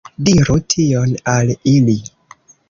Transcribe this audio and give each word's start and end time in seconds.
Diru 0.27 0.55
tion 0.75 1.13
al 1.35 1.53
ili! 1.75 1.97